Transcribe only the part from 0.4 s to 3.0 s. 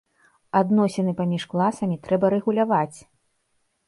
Адносіны паміж класамі трэба рэгуляваць.